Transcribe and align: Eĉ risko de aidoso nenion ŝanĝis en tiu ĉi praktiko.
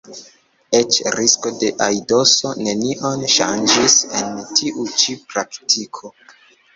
Eĉ 0.77 0.95
risko 1.15 1.49
de 1.63 1.67
aidoso 1.87 2.53
nenion 2.67 3.25
ŝanĝis 3.33 3.99
en 4.21 4.31
tiu 4.61 4.87
ĉi 5.03 5.17
praktiko. 5.35 6.11